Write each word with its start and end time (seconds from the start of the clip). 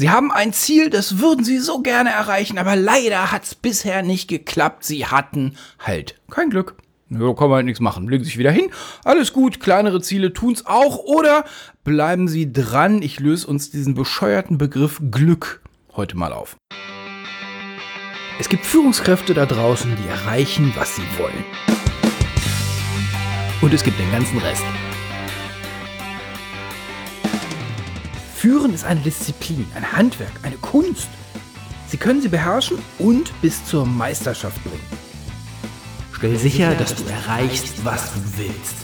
Sie 0.00 0.08
haben 0.08 0.32
ein 0.32 0.54
Ziel, 0.54 0.88
das 0.88 1.18
würden 1.18 1.44
Sie 1.44 1.58
so 1.58 1.82
gerne 1.82 2.08
erreichen, 2.08 2.56
aber 2.56 2.74
leider 2.74 3.32
hat 3.32 3.44
es 3.44 3.54
bisher 3.54 4.02
nicht 4.02 4.28
geklappt. 4.28 4.82
Sie 4.82 5.04
hatten 5.04 5.58
halt 5.78 6.18
kein 6.30 6.48
Glück. 6.48 6.74
Ja, 7.10 7.34
kann 7.34 7.50
man 7.50 7.56
halt 7.56 7.66
nichts 7.66 7.80
machen. 7.80 8.08
Legen 8.08 8.24
Sie 8.24 8.30
sich 8.30 8.38
wieder 8.38 8.50
hin. 8.50 8.70
Alles 9.04 9.34
gut, 9.34 9.60
kleinere 9.60 10.00
Ziele 10.00 10.32
tun's 10.32 10.64
auch. 10.64 11.00
Oder 11.00 11.44
bleiben 11.84 12.28
Sie 12.28 12.50
dran. 12.50 13.02
Ich 13.02 13.20
löse 13.20 13.46
uns 13.46 13.70
diesen 13.70 13.92
bescheuerten 13.92 14.56
Begriff 14.56 15.02
Glück 15.10 15.60
heute 15.94 16.16
mal 16.16 16.32
auf. 16.32 16.56
Es 18.38 18.48
gibt 18.48 18.64
Führungskräfte 18.64 19.34
da 19.34 19.44
draußen, 19.44 19.94
die 20.02 20.08
erreichen, 20.08 20.72
was 20.76 20.96
sie 20.96 21.02
wollen. 21.18 21.44
Und 23.60 23.74
es 23.74 23.84
gibt 23.84 24.00
den 24.00 24.10
ganzen 24.10 24.38
Rest. 24.38 24.64
Führen 28.40 28.72
ist 28.72 28.86
eine 28.86 29.00
Disziplin, 29.00 29.66
ein 29.74 29.92
Handwerk, 29.92 30.32
eine 30.44 30.56
Kunst. 30.56 31.10
Sie 31.88 31.98
können 31.98 32.22
sie 32.22 32.30
beherrschen 32.30 32.78
und 32.98 33.38
bis 33.42 33.62
zur 33.66 33.84
Meisterschaft 33.84 34.64
bringen. 34.64 34.80
Stell 36.16 36.36
sicher, 36.36 36.74
dass 36.74 36.94
du 36.94 37.04
erreichst, 37.04 37.84
was 37.84 38.14
du 38.14 38.20
willst. 38.38 38.76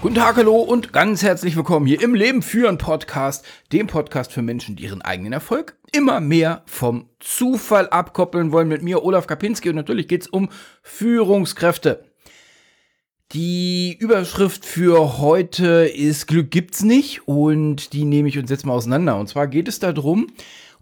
Guten 0.00 0.14
Tag, 0.14 0.36
hallo 0.36 0.58
und 0.58 0.92
ganz 0.92 1.24
herzlich 1.24 1.56
willkommen 1.56 1.86
hier 1.86 2.00
im 2.00 2.14
Leben 2.14 2.40
führen 2.40 2.78
Podcast, 2.78 3.44
dem 3.72 3.88
Podcast 3.88 4.30
für 4.30 4.42
Menschen, 4.42 4.76
die 4.76 4.84
ihren 4.84 5.02
eigenen 5.02 5.32
Erfolg 5.32 5.76
immer 5.90 6.20
mehr 6.20 6.62
vom 6.66 7.08
Zufall 7.18 7.88
abkoppeln 7.88 8.52
wollen. 8.52 8.68
Mit 8.68 8.82
mir, 8.82 9.02
Olaf 9.02 9.26
Kapinski, 9.26 9.70
und 9.70 9.74
natürlich 9.74 10.06
geht 10.06 10.22
es 10.22 10.28
um 10.28 10.50
Führungskräfte. 10.82 12.04
Die 13.34 13.96
Überschrift 13.98 14.64
für 14.64 15.18
heute 15.18 15.86
ist 15.86 16.28
Glück 16.28 16.52
gibt's 16.52 16.84
nicht 16.84 17.26
und 17.26 17.92
die 17.92 18.04
nehme 18.04 18.28
ich 18.28 18.38
uns 18.38 18.48
jetzt 18.48 18.64
mal 18.64 18.74
auseinander. 18.74 19.16
Und 19.16 19.28
zwar 19.28 19.48
geht 19.48 19.66
es 19.66 19.80
darum, 19.80 20.28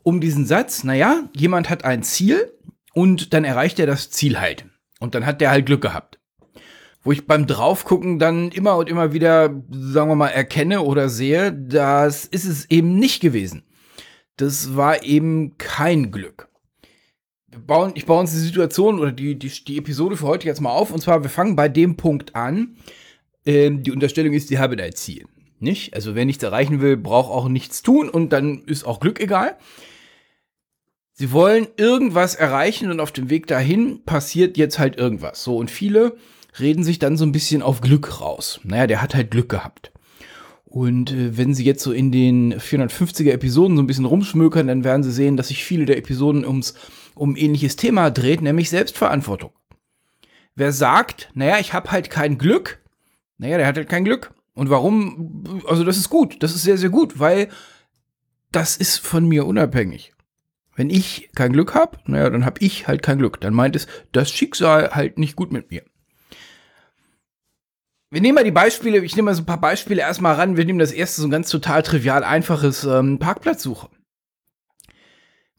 um 0.03 0.21
diesen 0.21 0.45
Satz, 0.45 0.85
naja, 0.85 1.31
jemand 1.35 1.71
hat 1.71 1.87
ein 1.87 2.03
Ziel 2.03 2.53
und 2.93 3.33
dann 3.33 3.45
erreicht 3.45 3.79
er 3.79 3.87
das 3.87 4.11
Ziel 4.11 4.39
halt. 4.39 4.67
Und 5.01 5.15
dann 5.15 5.25
hat 5.25 5.41
der 5.41 5.51
halt 5.51 5.65
Glück 5.65 5.81
gehabt. 5.81 6.19
Wo 7.03 7.11
ich 7.11 7.27
beim 7.27 7.47
Draufgucken 7.47 8.19
dann 8.19 8.51
immer 8.51 8.77
und 8.77 8.91
immer 8.91 9.15
wieder, 9.15 9.45
sagen 9.71 10.11
wir 10.11 10.17
mal, 10.17 10.29
erkenne 10.29 10.83
oder 10.83 11.09
sehe, 11.09 11.55
das 11.55 12.27
ist 12.27 12.45
es 12.45 12.71
eben 12.71 12.99
nicht 12.99 13.23
gewesen. 13.23 13.63
Das 14.37 14.77
war 14.77 15.03
eben 15.05 15.57
kein 15.57 16.11
Glück 16.11 16.52
bauen, 17.67 17.93
ich 17.95 18.07
baue 18.07 18.21
uns 18.21 18.33
die 18.33 18.39
Situation 18.39 18.99
oder 18.99 19.13
die, 19.13 19.39
die, 19.39 19.49
die 19.49 19.79
Episode 19.79 20.17
für 20.17 20.27
heute 20.27 20.47
jetzt 20.47 20.61
mal 20.61 20.71
auf. 20.71 20.93
Und 20.93 21.01
zwar, 21.01 21.23
wir 21.23 21.31
fangen 21.31 21.57
bei 21.57 21.69
dem 21.69 21.97
Punkt 21.97 22.35
an. 22.35 22.77
Ähm, 23.45 23.83
die 23.83 23.93
Unterstellung 23.93 24.33
ist, 24.33 24.51
die 24.51 24.59
haben 24.59 24.79
ein 24.79 24.95
Ziel. 24.95 25.27
Nicht? 25.59 25.95
Also 25.95 26.15
wer 26.15 26.25
nichts 26.25 26.43
erreichen 26.43 26.81
will, 26.81 26.97
braucht 26.97 27.31
auch 27.31 27.49
nichts 27.49 27.83
tun 27.83 28.09
und 28.09 28.33
dann 28.33 28.63
ist 28.65 28.85
auch 28.85 29.01
Glück 29.01 29.21
egal. 29.21 29.57
Sie 31.13 31.31
wollen 31.31 31.69
irgendwas 31.77 32.35
erreichen 32.35 32.91
und 32.91 32.99
auf 32.99 33.13
dem 33.13 33.31
Weg 33.31 33.47
dahin 33.47 34.05
passiert 34.05 34.57
jetzt 34.57 34.79
halt 34.79 34.97
irgendwas. 34.97 35.45
So, 35.45 35.57
und 35.57 35.71
viele 35.71 36.17
reden 36.59 36.83
sich 36.83 36.99
dann 36.99 37.17
so 37.17 37.25
ein 37.25 37.33
bisschen 37.33 37.63
auf 37.63 37.81
Glück 37.81 38.21
raus. 38.21 38.61
Naja, 38.65 38.87
der 38.87 39.03
hat 39.03 39.15
halt 39.15 39.31
Glück 39.31 39.49
gehabt. 39.49 39.93
Und 40.65 41.13
äh, 41.13 41.37
wenn 41.37 41.55
Sie 41.55 41.65
jetzt 41.65 41.83
so 41.83 41.93
in 41.93 42.11
den 42.11 42.55
450er 42.55 43.31
Episoden 43.31 43.77
so 43.77 43.83
ein 43.83 43.87
bisschen 43.87 44.07
rumschmökern, 44.07 44.67
dann 44.67 44.85
werden 44.85 45.03
Sie 45.03 45.13
sehen, 45.13 45.37
dass 45.37 45.49
sich 45.49 45.65
viele 45.65 45.85
der 45.85 45.99
Episoden 45.99 46.47
ums 46.47 46.75
um 47.15 47.37
ähnliches 47.37 47.77
Thema 47.77 48.11
dreht, 48.11 48.41
nämlich 48.43 48.71
Selbstverantwortung. 48.71 49.53
Wer 50.55 50.73
sagt, 50.73 51.31
naja, 51.35 51.59
ich 51.59 51.73
habe 51.73 51.91
halt 51.91 52.11
kein 52.11 52.39
Glück, 52.39 52.83
naja, 53.39 53.59
der 53.59 53.67
hat 53.67 53.77
halt 53.77 53.89
kein 53.89 54.05
Glück. 54.05 54.33
Und 54.55 54.71
warum? 54.71 55.63
Also 55.67 55.85
das 55.85 55.97
ist 55.97 56.11
gut, 56.11 56.43
das 56.43 56.55
ist 56.55 56.63
sehr, 56.63 56.77
sehr 56.77 56.91
gut, 56.91 57.19
weil 57.19 57.49
das 58.51 58.77
ist 58.77 58.99
von 58.99 59.27
mir 59.27 59.47
unabhängig. 59.47 60.13
Wenn 60.75 60.91
ich 60.91 61.31
kein 61.35 61.53
Glück 61.53 61.75
habe, 61.75 61.99
naja, 62.07 62.31
dann 62.31 62.45
habe 62.45 62.61
ich 62.61 62.87
halt 62.87 63.03
kein 63.03 63.19
Glück. 63.19 63.41
Dann 63.41 63.55
meint 63.55 63.77
es, 63.77 63.87
das 64.13 64.31
Schicksal 64.31 64.91
halt 64.91 65.19
nicht 65.19 65.37
gut 65.37 65.53
mit 65.53 65.71
mir. 65.71 65.83
Wir 68.11 68.21
nehmen 68.21 68.35
mal 68.35 68.45
die 68.45 68.51
Beispiele, 68.51 68.99
ich 68.99 69.17
nehme 69.17 69.27
mal 69.27 69.35
so 69.35 69.43
ein 69.43 69.47
paar 69.47 69.61
Beispiele 69.61 70.03
erstmal 70.03 70.35
ran. 70.35 70.57
Wir 70.59 70.67
nehmen 70.67 70.79
das 70.79 70.93
erste 70.93 71.23
so 71.23 71.27
ein 71.27 71.31
ganz 71.31 71.49
total 71.49 71.83
trivial 71.83 72.25
einfaches 72.25 72.85
ähm, 72.85 73.19
Parkplatzsuche. 73.19 73.89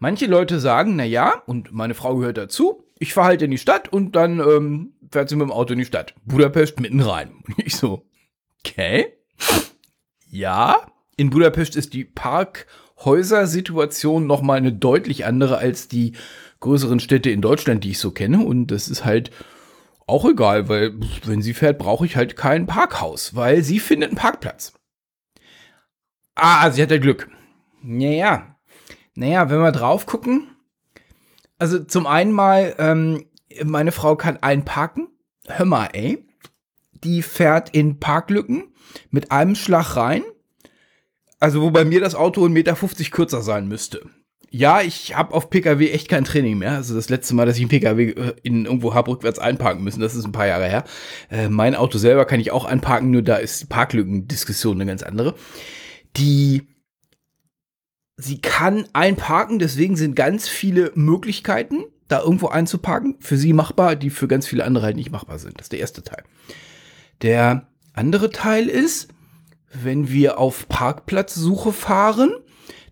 Manche 0.03 0.25
Leute 0.25 0.59
sagen, 0.59 0.97
na 0.97 1.05
ja, 1.05 1.41
und 1.45 1.71
meine 1.71 1.93
Frau 1.93 2.17
gehört 2.17 2.37
dazu, 2.37 2.83
ich 2.99 3.13
fahre 3.13 3.27
halt 3.27 3.41
in 3.41 3.51
die 3.51 3.57
Stadt 3.57 3.87
und 3.87 4.17
dann 4.17 4.41
ähm, 4.41 4.91
fährt 5.09 5.29
sie 5.29 5.37
mit 5.37 5.47
dem 5.47 5.53
Auto 5.53 5.71
in 5.71 5.79
die 5.79 5.85
Stadt. 5.85 6.13
Budapest 6.25 6.81
mitten 6.81 6.99
rein. 6.99 7.31
Und 7.47 7.65
ich 7.65 7.77
so, 7.77 8.05
okay. 8.59 9.13
Ja, 10.29 10.91
in 11.15 11.29
Budapest 11.29 11.77
ist 11.77 11.93
die 11.93 12.03
Parkhäuser-Situation 12.03 14.27
nochmal 14.27 14.57
eine 14.57 14.73
deutlich 14.73 15.25
andere 15.25 15.57
als 15.57 15.87
die 15.87 16.17
größeren 16.59 16.99
Städte 16.99 17.29
in 17.29 17.39
Deutschland, 17.39 17.85
die 17.85 17.91
ich 17.91 17.99
so 17.99 18.11
kenne. 18.11 18.43
Und 18.43 18.71
das 18.71 18.89
ist 18.89 19.05
halt 19.05 19.31
auch 20.05 20.25
egal, 20.25 20.67
weil 20.67 20.95
wenn 21.23 21.41
sie 21.41 21.53
fährt, 21.53 21.77
brauche 21.77 22.05
ich 22.05 22.17
halt 22.17 22.35
kein 22.35 22.65
Parkhaus, 22.65 23.37
weil 23.37 23.63
sie 23.63 23.79
findet 23.79 24.09
einen 24.09 24.17
Parkplatz. 24.17 24.73
Ah, 26.35 26.69
sie 26.71 26.81
hat 26.81 26.91
ja 26.91 26.97
Glück. 26.97 27.29
Naja, 27.81 28.52
naja, 29.15 29.49
wenn 29.49 29.59
wir 29.59 29.71
drauf 29.71 30.05
gucken, 30.05 30.47
also 31.59 31.79
zum 31.79 32.07
einen 32.07 32.31
mal, 32.31 32.75
ähm, 32.77 33.25
meine 33.63 33.91
Frau 33.91 34.15
kann 34.15 34.37
einparken. 34.37 35.07
Hör 35.47 35.65
mal, 35.65 35.89
ey. 35.93 36.25
Die 37.03 37.21
fährt 37.21 37.69
in 37.69 37.99
Parklücken 37.99 38.73
mit 39.11 39.31
einem 39.31 39.55
Schlag 39.55 39.95
rein. 39.95 40.23
Also, 41.39 41.61
wo 41.61 41.71
bei 41.71 41.83
mir 41.83 41.99
das 41.99 42.15
Auto 42.15 42.45
1,50 42.45 42.49
Meter 42.49 42.75
kürzer 43.11 43.41
sein 43.41 43.67
müsste. 43.67 44.01
Ja, 44.49 44.81
ich 44.81 45.15
habe 45.15 45.33
auf 45.33 45.49
PKW 45.49 45.89
echt 45.89 46.09
kein 46.09 46.25
Training 46.25 46.59
mehr. 46.59 46.73
Also 46.73 46.93
das 46.93 47.09
letzte 47.09 47.33
Mal, 47.33 47.47
dass 47.47 47.55
ich 47.55 47.63
einen 47.63 47.69
PKW 47.69 48.11
äh, 48.11 48.35
in 48.43 48.65
irgendwo 48.65 48.93
habe 48.93 49.09
rückwärts 49.09 49.39
einparken 49.39 49.83
müssen, 49.83 49.99
das 49.99 50.13
ist 50.13 50.25
ein 50.25 50.31
paar 50.31 50.45
Jahre 50.45 50.67
her. 50.67 50.83
Äh, 51.31 51.49
mein 51.49 51.73
Auto 51.73 51.97
selber 51.97 52.25
kann 52.25 52.39
ich 52.39 52.51
auch 52.51 52.65
einparken, 52.65 53.09
nur 53.09 53.23
da 53.23 53.37
ist 53.37 53.61
die 53.63 53.65
Parklückendiskussion 53.65 54.79
eine 54.79 54.85
ganz 54.85 55.01
andere. 55.01 55.33
Die 56.17 56.67
sie 58.17 58.39
kann 58.39 58.85
einparken, 58.93 59.59
deswegen 59.59 59.95
sind 59.95 60.15
ganz 60.15 60.47
viele 60.47 60.91
Möglichkeiten, 60.95 61.85
da 62.07 62.21
irgendwo 62.21 62.47
einzuparken, 62.47 63.15
für 63.19 63.37
sie 63.37 63.53
machbar, 63.53 63.95
die 63.95 64.09
für 64.09 64.27
ganz 64.27 64.47
viele 64.47 64.65
andere 64.65 64.85
halt 64.85 64.95
nicht 64.95 65.11
machbar 65.11 65.39
sind. 65.39 65.59
Das 65.59 65.65
ist 65.65 65.71
der 65.71 65.79
erste 65.79 66.03
Teil. 66.03 66.23
Der 67.21 67.67
andere 67.93 68.29
Teil 68.31 68.67
ist, 68.67 69.09
wenn 69.73 70.09
wir 70.09 70.37
auf 70.37 70.67
Parkplatzsuche 70.67 71.71
fahren, 71.71 72.31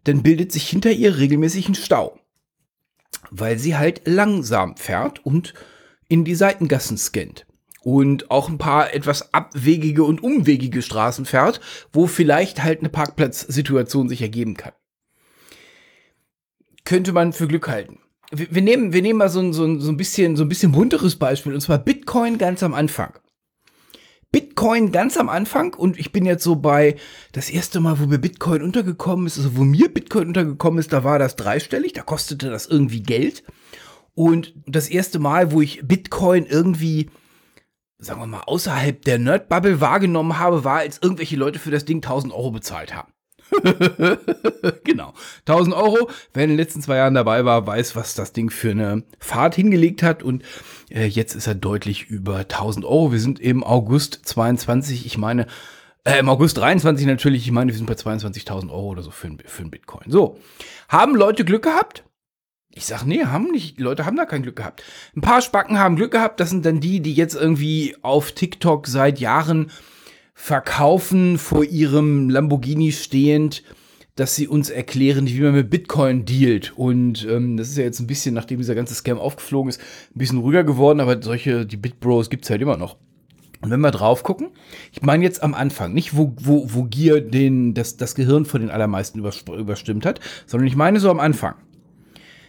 dann 0.05 0.23
bildet 0.23 0.51
sich 0.51 0.67
hinter 0.67 0.91
ihr 0.91 1.17
regelmäßig 1.17 1.69
ein 1.69 1.75
Stau. 1.75 2.17
Weil 3.29 3.59
sie 3.59 3.77
halt 3.77 4.01
langsam 4.05 4.75
fährt 4.77 5.23
und 5.25 5.53
in 6.07 6.25
die 6.25 6.35
Seitengassen 6.35 6.97
scannt. 6.97 7.45
Und 7.83 8.29
auch 8.29 8.49
ein 8.49 8.57
paar 8.57 8.93
etwas 8.93 9.33
abwegige 9.33 10.03
und 10.03 10.23
umwegige 10.23 10.81
Straßen 10.81 11.25
fährt, 11.25 11.61
wo 11.93 12.07
vielleicht 12.07 12.63
halt 12.63 12.79
eine 12.79 12.89
Parkplatzsituation 12.89 14.07
sich 14.09 14.21
ergeben 14.21 14.55
kann 14.55 14.73
könnte 16.83 17.11
man 17.13 17.33
für 17.33 17.47
Glück 17.47 17.67
halten. 17.67 17.99
Wir, 18.31 18.47
wir 18.49 18.61
nehmen, 18.61 18.93
wir 18.93 19.01
nehmen 19.01 19.19
mal 19.19 19.29
so 19.29 19.39
ein, 19.39 19.53
so, 19.53 19.65
ein, 19.65 19.79
so 19.79 19.91
ein 19.91 19.97
bisschen, 19.97 20.35
so 20.35 20.43
ein 20.43 20.49
bisschen 20.49 20.71
bunteres 20.71 21.15
Beispiel, 21.15 21.53
und 21.53 21.61
zwar 21.61 21.77
Bitcoin 21.77 22.37
ganz 22.37 22.63
am 22.63 22.73
Anfang. 22.73 23.13
Bitcoin 24.31 24.93
ganz 24.93 25.17
am 25.17 25.27
Anfang 25.27 25.73
und 25.73 25.99
ich 25.99 26.13
bin 26.13 26.25
jetzt 26.25 26.43
so 26.43 26.55
bei 26.55 26.95
das 27.33 27.49
erste 27.49 27.81
Mal, 27.81 27.99
wo 27.99 28.05
mir 28.05 28.17
Bitcoin 28.17 28.61
untergekommen 28.61 29.27
ist, 29.27 29.37
also 29.37 29.57
wo 29.57 29.63
mir 29.65 29.93
Bitcoin 29.93 30.27
untergekommen 30.27 30.79
ist, 30.79 30.93
da 30.93 31.03
war 31.03 31.19
das 31.19 31.35
dreistellig, 31.35 31.91
da 31.93 32.01
kostete 32.01 32.49
das 32.49 32.65
irgendwie 32.65 33.03
Geld. 33.03 33.43
Und 34.13 34.53
das 34.65 34.89
erste 34.89 35.19
Mal, 35.19 35.51
wo 35.51 35.61
ich 35.61 35.85
Bitcoin 35.85 36.45
irgendwie, 36.45 37.09
sagen 37.97 38.21
wir 38.21 38.27
mal, 38.27 38.43
außerhalb 38.45 39.03
der 39.03 39.19
Nerdbubble 39.19 39.81
wahrgenommen 39.81 40.39
habe, 40.39 40.63
war, 40.63 40.79
als 40.79 40.99
irgendwelche 41.01 41.35
Leute 41.35 41.59
für 41.59 41.71
das 41.71 41.83
Ding 41.83 41.97
1000 41.97 42.31
Euro 42.33 42.51
bezahlt 42.51 42.95
haben. 42.95 43.11
genau. 44.83 45.13
1000 45.47 45.75
Euro. 45.75 46.09
Wer 46.33 46.43
in 46.43 46.49
den 46.49 46.57
letzten 46.57 46.81
zwei 46.81 46.97
Jahren 46.97 47.13
dabei 47.13 47.45
war, 47.45 47.65
weiß, 47.65 47.95
was 47.95 48.15
das 48.15 48.33
Ding 48.33 48.49
für 48.49 48.71
eine 48.71 49.03
Fahrt 49.19 49.55
hingelegt 49.55 50.03
hat. 50.03 50.23
Und 50.23 50.43
äh, 50.89 51.05
jetzt 51.05 51.35
ist 51.35 51.47
er 51.47 51.55
deutlich 51.55 52.09
über 52.09 52.37
1000 52.37 52.85
Euro. 52.85 53.11
Wir 53.11 53.19
sind 53.19 53.39
im 53.39 53.63
August 53.63 54.21
22. 54.23 55.05
Ich 55.05 55.17
meine, 55.17 55.47
äh, 56.03 56.19
im 56.19 56.29
August 56.29 56.57
23 56.57 57.05
natürlich. 57.05 57.45
Ich 57.45 57.51
meine, 57.51 57.71
wir 57.71 57.77
sind 57.77 57.87
bei 57.87 57.93
22.000 57.93 58.69
Euro 58.69 58.87
oder 58.87 59.03
so 59.03 59.11
für, 59.11 59.29
für 59.45 59.63
Bitcoin. 59.65 60.09
So. 60.09 60.39
Haben 60.89 61.15
Leute 61.15 61.45
Glück 61.45 61.63
gehabt? 61.63 62.03
Ich 62.73 62.85
sag, 62.85 63.03
nee, 63.03 63.25
haben 63.25 63.51
nicht. 63.51 63.79
Leute 63.79 64.05
haben 64.05 64.15
da 64.15 64.25
kein 64.25 64.43
Glück 64.43 64.55
gehabt. 64.55 64.81
Ein 65.15 65.21
paar 65.21 65.41
Spacken 65.41 65.77
haben 65.77 65.97
Glück 65.97 66.11
gehabt. 66.11 66.39
Das 66.39 66.49
sind 66.49 66.65
dann 66.65 66.79
die, 66.79 67.01
die 67.01 67.13
jetzt 67.13 67.35
irgendwie 67.35 67.97
auf 68.01 68.31
TikTok 68.31 68.87
seit 68.87 69.19
Jahren 69.19 69.71
verkaufen 70.41 71.37
vor 71.37 71.63
ihrem 71.63 72.27
Lamborghini 72.27 72.91
stehend, 72.91 73.61
dass 74.15 74.35
sie 74.35 74.47
uns 74.47 74.71
erklären, 74.71 75.27
wie 75.27 75.39
man 75.39 75.53
mit 75.53 75.69
Bitcoin 75.69 76.25
dealt. 76.25 76.75
Und 76.75 77.27
ähm, 77.29 77.57
das 77.57 77.69
ist 77.69 77.77
ja 77.77 77.83
jetzt 77.83 77.99
ein 77.99 78.07
bisschen, 78.07 78.33
nachdem 78.33 78.57
dieser 78.57 78.73
ganze 78.73 78.95
Scam 78.95 79.19
aufgeflogen 79.19 79.69
ist, 79.69 79.79
ein 79.79 80.17
bisschen 80.17 80.39
ruhiger 80.39 80.63
geworden, 80.63 80.99
aber 80.99 81.21
solche, 81.21 81.67
die 81.67 81.77
Bitbros 81.77 82.31
gibt 82.31 82.45
es 82.45 82.49
halt 82.49 82.59
immer 82.59 82.75
noch. 82.75 82.97
Und 83.61 83.69
wenn 83.69 83.81
wir 83.81 83.91
drauf 83.91 84.23
gucken, 84.23 84.49
ich 84.91 85.03
meine 85.03 85.23
jetzt 85.23 85.43
am 85.43 85.53
Anfang, 85.53 85.93
nicht 85.93 86.17
wo, 86.17 86.33
wo, 86.37 86.65
wo 86.73 86.85
Gier 86.85 87.21
den, 87.21 87.75
das, 87.75 87.97
das 87.97 88.15
Gehirn 88.15 88.45
von 88.45 88.61
den 88.61 88.71
allermeisten 88.71 89.19
überstimmt 89.19 90.07
hat, 90.07 90.19
sondern 90.47 90.65
ich 90.65 90.75
meine 90.75 90.99
so 90.99 91.11
am 91.11 91.19
Anfang. 91.19 91.53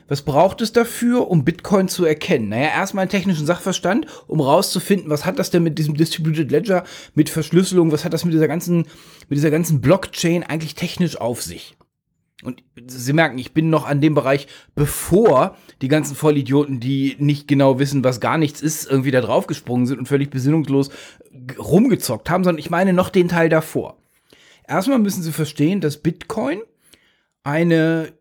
Was 0.08 0.22
braucht 0.22 0.60
es 0.60 0.72
dafür, 0.72 1.28
um 1.30 1.44
Bitcoin 1.44 1.88
zu 1.88 2.04
erkennen? 2.04 2.48
Naja, 2.48 2.68
erstmal 2.68 3.02
einen 3.02 3.10
technischen 3.10 3.46
Sachverstand, 3.46 4.06
um 4.26 4.40
rauszufinden, 4.40 5.10
was 5.10 5.24
hat 5.24 5.38
das 5.38 5.50
denn 5.50 5.62
mit 5.62 5.78
diesem 5.78 5.94
Distributed 5.94 6.50
Ledger, 6.50 6.84
mit 7.14 7.30
Verschlüsselung, 7.30 7.92
was 7.92 8.04
hat 8.04 8.12
das 8.12 8.24
mit 8.24 8.34
dieser 8.34 8.48
ganzen, 8.48 8.86
mit 9.28 9.38
dieser 9.38 9.50
ganzen 9.50 9.80
Blockchain 9.80 10.42
eigentlich 10.42 10.74
technisch 10.74 11.20
auf 11.20 11.42
sich? 11.42 11.76
Und 12.42 12.64
Sie 12.88 13.12
merken, 13.12 13.38
ich 13.38 13.52
bin 13.52 13.70
noch 13.70 13.86
an 13.86 14.00
dem 14.00 14.14
Bereich, 14.14 14.48
bevor 14.74 15.56
die 15.80 15.88
ganzen 15.88 16.16
Vollidioten, 16.16 16.80
die 16.80 17.14
nicht 17.18 17.46
genau 17.46 17.78
wissen, 17.78 18.02
was 18.02 18.20
gar 18.20 18.36
nichts 18.36 18.60
ist, 18.60 18.90
irgendwie 18.90 19.12
da 19.12 19.20
draufgesprungen 19.20 19.86
sind 19.86 19.98
und 19.98 20.08
völlig 20.08 20.30
besinnungslos 20.30 20.90
rumgezockt 21.56 22.28
haben, 22.28 22.42
sondern 22.42 22.58
ich 22.58 22.70
meine 22.70 22.92
noch 22.92 23.10
den 23.10 23.28
Teil 23.28 23.48
davor. 23.48 23.96
Erstmal 24.66 24.98
müssen 24.98 25.22
Sie 25.22 25.32
verstehen, 25.32 25.80
dass 25.80 25.98
Bitcoin 25.98 26.62
eine 27.44 28.12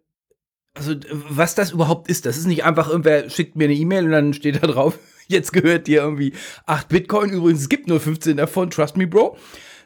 also 0.73 0.95
was 1.11 1.55
das 1.55 1.71
überhaupt 1.71 2.09
ist, 2.09 2.25
das 2.25 2.37
ist 2.37 2.45
nicht 2.45 2.63
einfach 2.63 2.89
irgendwer 2.89 3.29
schickt 3.29 3.55
mir 3.55 3.65
eine 3.65 3.73
E-Mail 3.73 4.05
und 4.05 4.11
dann 4.11 4.33
steht 4.33 4.61
da 4.63 4.67
drauf, 4.67 4.97
jetzt 5.27 5.53
gehört 5.53 5.87
dir 5.87 6.01
irgendwie 6.01 6.33
8 6.65 6.87
Bitcoin, 6.87 7.31
übrigens 7.31 7.61
es 7.61 7.69
gibt 7.69 7.87
nur 7.87 7.99
15 7.99 8.37
davon, 8.37 8.69
trust 8.69 8.97
me 8.97 9.07
bro, 9.07 9.37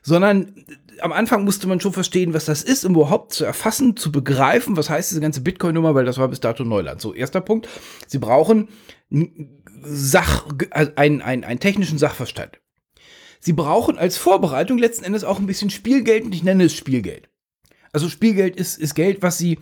sondern 0.01 0.65
am 1.01 1.11
Anfang 1.11 1.43
musste 1.43 1.67
man 1.67 1.81
schon 1.81 1.91
verstehen, 1.91 2.33
was 2.33 2.45
das 2.45 2.63
ist, 2.63 2.85
um 2.85 2.95
überhaupt 2.95 3.33
zu 3.33 3.43
erfassen, 3.43 3.97
zu 3.97 4.11
begreifen, 4.11 4.77
was 4.77 4.89
heißt 4.89 5.11
diese 5.11 5.21
ganze 5.21 5.41
Bitcoin-Nummer, 5.41 5.95
weil 5.95 6.05
das 6.05 6.17
war 6.17 6.27
bis 6.27 6.39
dato 6.39 6.63
Neuland. 6.63 7.01
So, 7.01 7.13
erster 7.13 7.41
Punkt, 7.41 7.67
sie 8.07 8.19
brauchen 8.19 8.69
Sach, 9.87 10.47
also 10.71 10.91
einen, 10.95 11.21
einen, 11.21 11.43
einen 11.43 11.59
technischen 11.59 11.97
Sachverstand. 11.97 12.59
Sie 13.39 13.53
brauchen 13.53 13.97
als 13.99 14.17
Vorbereitung 14.17 14.77
letzten 14.79 15.05
Endes 15.05 15.23
auch 15.23 15.39
ein 15.39 15.45
bisschen 15.45 15.69
Spielgeld 15.69 16.23
und 16.23 16.33
ich 16.33 16.43
nenne 16.43 16.63
es 16.63 16.73
Spielgeld. 16.73 17.29
Also 17.91 18.09
Spielgeld 18.09 18.55
ist, 18.55 18.79
ist 18.79 18.95
Geld, 18.95 19.21
was 19.21 19.37
sie 19.37 19.59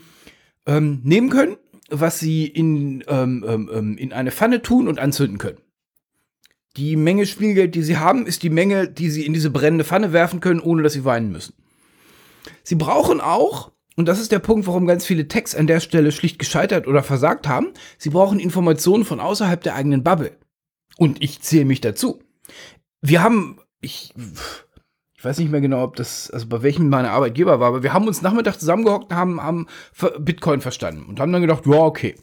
ähm, 0.66 1.02
nehmen 1.04 1.30
können, 1.30 1.58
was 1.90 2.20
sie 2.20 2.46
in, 2.48 3.04
ähm, 3.08 3.46
ähm, 3.48 3.70
ähm, 3.74 3.98
in 3.98 4.14
eine 4.14 4.32
Pfanne 4.32 4.62
tun 4.62 4.88
und 4.88 5.00
anzünden 5.00 5.38
können. 5.38 5.60
Die 6.76 6.96
Menge 6.96 7.26
Spielgeld, 7.26 7.76
die 7.76 7.84
sie 7.84 7.98
haben, 7.98 8.26
ist 8.26 8.42
die 8.42 8.50
Menge, 8.50 8.88
die 8.88 9.10
sie 9.10 9.26
in 9.26 9.34
diese 9.34 9.52
brennende 9.52 9.86
Pfanne 9.86 10.12
werfen 10.12 10.40
können, 10.40 10.60
ohne 10.60 10.82
dass 10.82 10.94
sie 10.94 11.06
weinen 11.06 11.32
müssen. 11.32 11.54
Sie 12.64 12.76
brauchen 12.76 13.22
auch, 13.22 13.72
und 13.96 14.08
das 14.08 14.20
ist 14.20 14.32
der 14.32 14.40
Punkt, 14.40 14.66
warum 14.66 14.88
ganz 14.88 15.06
viele 15.06 15.28
Techs 15.28 15.54
an 15.54 15.68
der 15.68 15.80
Stelle 15.80 16.12
schlicht 16.12 16.40
gescheitert 16.40 16.88
oder 16.88 17.04
versagt 17.04 17.48
haben, 17.48 17.74
sie 18.00 18.10
brauchen 18.10 18.40
Informationen 18.40 19.06
von 19.06 19.20
außerhalb 19.20 19.62
der 19.62 19.76
eigenen 19.76 20.04
Bubble. 20.04 20.36
Und 20.98 21.22
ich 21.22 21.42
zähle 21.42 21.66
mich 21.66 21.82
dazu. 21.82 22.20
Wir 23.02 23.22
haben, 23.22 23.60
ich, 23.82 24.14
ich 25.24 25.26
weiß 25.26 25.38
nicht 25.38 25.52
mehr 25.52 25.62
genau, 25.62 25.86
ob 25.86 25.96
das, 25.96 26.30
also 26.32 26.48
bei 26.48 26.64
welchem 26.64 26.90
meiner 26.90 27.12
Arbeitgeber 27.12 27.62
war, 27.62 27.70
aber 27.70 27.82
wir 27.82 27.94
haben 27.94 28.08
uns 28.08 28.22
Nachmittag 28.22 28.60
zusammengehockt 28.60 29.10
und 29.10 29.16
haben, 29.16 29.42
haben 29.42 29.68
Bitcoin 30.20 30.60
verstanden 30.60 31.06
und 31.06 31.22
haben 31.22 31.32
dann 31.32 31.42
gedacht, 31.42 31.66
ja, 31.66 31.78
okay. 31.78 32.16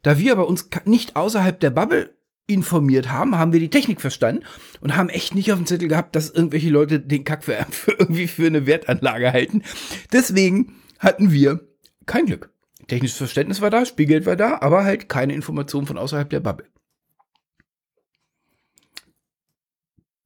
Da 0.00 0.16
wir 0.16 0.32
aber 0.32 0.48
uns 0.48 0.66
nicht 0.86 1.14
außerhalb 1.14 1.60
der 1.60 1.68
Bubble 1.68 2.16
informiert 2.46 3.12
haben, 3.12 3.36
haben 3.36 3.52
wir 3.52 3.60
die 3.60 3.68
Technik 3.68 4.00
verstanden 4.00 4.44
und 4.80 4.96
haben 4.96 5.10
echt 5.10 5.34
nicht 5.34 5.52
auf 5.52 5.58
dem 5.58 5.66
Zettel 5.66 5.88
gehabt, 5.88 6.16
dass 6.16 6.30
irgendwelche 6.30 6.70
Leute 6.70 7.00
den 7.00 7.22
Kack 7.22 7.44
für, 7.44 7.52
für 7.70 7.90
irgendwie 7.90 8.28
für 8.28 8.46
eine 8.46 8.64
Wertanlage 8.64 9.30
halten. 9.30 9.62
Deswegen 10.10 10.72
hatten 11.00 11.30
wir 11.30 11.60
kein 12.06 12.24
Glück. 12.24 12.50
Technisches 12.86 13.18
Verständnis 13.18 13.60
war 13.60 13.68
da, 13.68 13.84
Spielgeld 13.84 14.24
war 14.24 14.36
da, 14.36 14.56
aber 14.62 14.84
halt 14.84 15.10
keine 15.10 15.34
Informationen 15.34 15.86
von 15.86 15.98
außerhalb 15.98 16.30
der 16.30 16.40
Bubble. 16.40 16.64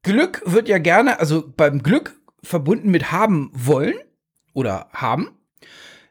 Glück 0.02 0.42
wird 0.44 0.68
ja 0.68 0.78
gerne, 0.78 1.20
also 1.20 1.44
beim 1.56 1.82
Glück 1.82 2.20
verbunden 2.42 2.90
mit 2.90 3.12
haben 3.12 3.50
wollen 3.52 3.94
oder 4.52 4.88
haben, 4.92 5.30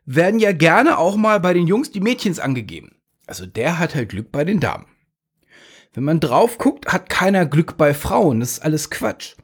werden 0.05 0.39
ja 0.39 0.53
gerne 0.53 0.97
auch 0.97 1.15
mal 1.15 1.39
bei 1.39 1.53
den 1.53 1.67
Jungs 1.67 1.91
die 1.91 1.99
Mädchens 1.99 2.39
angegeben. 2.39 2.95
Also 3.27 3.45
der 3.45 3.79
hat 3.79 3.95
halt 3.95 4.09
Glück 4.09 4.31
bei 4.31 4.45
den 4.45 4.59
Damen. 4.59 4.85
Wenn 5.93 6.03
man 6.05 6.19
drauf 6.19 6.57
guckt, 6.57 6.87
hat 6.87 7.09
keiner 7.09 7.45
Glück 7.45 7.77
bei 7.77 7.93
Frauen. 7.93 8.39
Das 8.39 8.53
ist 8.53 8.59
alles 8.63 8.89
Quatsch. 8.89 9.35